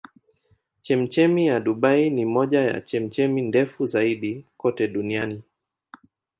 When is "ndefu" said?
3.41-3.85